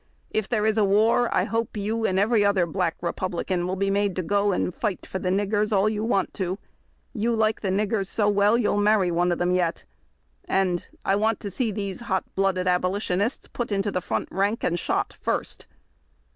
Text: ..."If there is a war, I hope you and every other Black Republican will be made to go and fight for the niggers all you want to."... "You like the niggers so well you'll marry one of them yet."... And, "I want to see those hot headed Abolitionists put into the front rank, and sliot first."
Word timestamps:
..."If 0.31 0.49
there 0.49 0.65
is 0.65 0.79
a 0.79 0.83
war, 0.83 1.29
I 1.31 1.43
hope 1.43 1.77
you 1.77 2.07
and 2.07 2.17
every 2.17 2.43
other 2.43 2.65
Black 2.65 2.95
Republican 3.01 3.67
will 3.67 3.75
be 3.75 3.91
made 3.91 4.15
to 4.15 4.23
go 4.23 4.51
and 4.51 4.73
fight 4.73 5.05
for 5.05 5.19
the 5.19 5.29
niggers 5.29 5.71
all 5.71 5.87
you 5.87 6.03
want 6.03 6.33
to."... 6.33 6.57
"You 7.13 7.35
like 7.35 7.61
the 7.61 7.69
niggers 7.69 8.07
so 8.07 8.27
well 8.27 8.57
you'll 8.57 8.77
marry 8.77 9.11
one 9.11 9.31
of 9.31 9.37
them 9.37 9.51
yet."... 9.51 9.83
And, 10.45 10.87
"I 11.05 11.15
want 11.15 11.39
to 11.41 11.51
see 11.51 11.71
those 11.71 11.99
hot 11.99 12.23
headed 12.35 12.67
Abolitionists 12.67 13.47
put 13.47 13.71
into 13.71 13.91
the 13.91 14.01
front 14.01 14.29
rank, 14.31 14.63
and 14.63 14.75
sliot 14.79 15.13
first." 15.13 15.67